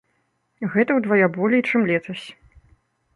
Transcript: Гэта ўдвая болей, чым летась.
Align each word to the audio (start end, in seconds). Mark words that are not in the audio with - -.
Гэта 0.75 0.95
ўдвая 0.99 1.27
болей, 1.35 1.61
чым 1.73 1.85
летась. 1.91 2.25